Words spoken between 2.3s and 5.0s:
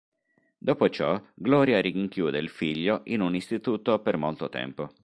il figlio in un istituto per molto tempo.